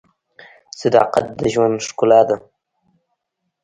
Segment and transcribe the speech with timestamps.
[0.79, 2.37] •صداقت د ژوند ښکلا ده.